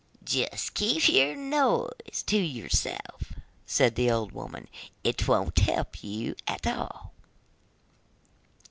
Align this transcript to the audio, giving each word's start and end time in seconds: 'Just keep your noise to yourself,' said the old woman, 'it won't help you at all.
'Just 0.23 0.73
keep 0.73 1.07
your 1.07 1.35
noise 1.35 2.23
to 2.25 2.35
yourself,' 2.35 3.33
said 3.67 3.93
the 3.93 4.09
old 4.09 4.31
woman, 4.31 4.67
'it 5.03 5.27
won't 5.27 5.59
help 5.59 6.03
you 6.03 6.35
at 6.47 6.65
all. 6.65 7.13